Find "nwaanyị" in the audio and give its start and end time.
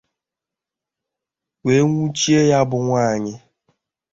2.85-3.33